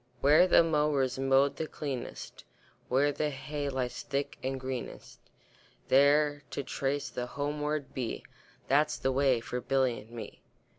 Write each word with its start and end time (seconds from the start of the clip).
Where 0.19 0.47
the 0.47 0.63
mowers 0.63 1.19
mow 1.19 1.47
the 1.49 1.67
cleanest, 1.67 2.43
Where 2.89 3.11
the 3.11 3.29
hay 3.29 3.69
lies 3.69 4.01
thick 4.01 4.39
and 4.41 4.59
greenest, 4.59 5.19
There 5.89 6.41
to 6.49 6.63
trace 6.63 7.07
the 7.09 7.27
homeward 7.27 7.93
bee, 7.93 8.23
That's 8.67 8.97
the 8.97 9.11
way 9.11 9.41
for 9.41 9.61
Billy 9.61 9.99
and 9.99 10.09
me. 10.09 10.41